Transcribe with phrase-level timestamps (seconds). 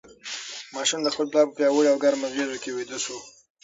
[0.75, 3.17] ماشوم د خپل پلار په پیاوړې او ګرمه غېږ کې ویده شو.